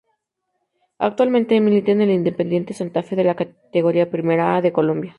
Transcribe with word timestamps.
Actualmente 0.97 1.61
milita 1.61 1.91
en 1.91 2.01
el 2.01 2.09
Independiente 2.09 2.73
Santa 2.73 3.03
Fe 3.03 3.15
de 3.15 3.23
la 3.23 3.35
Categoría 3.35 4.09
Primera 4.09 4.55
A 4.55 4.61
de 4.63 4.73
Colombia. 4.73 5.09